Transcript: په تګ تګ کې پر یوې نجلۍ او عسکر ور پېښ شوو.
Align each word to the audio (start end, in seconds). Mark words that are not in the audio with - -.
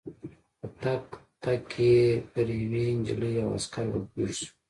په 0.59 0.67
تګ 0.83 1.03
تګ 1.43 1.61
کې 1.71 1.91
پر 2.31 2.47
یوې 2.61 2.85
نجلۍ 2.97 3.33
او 3.43 3.49
عسکر 3.57 3.85
ور 3.89 4.03
پېښ 4.13 4.31
شوو. 4.37 4.51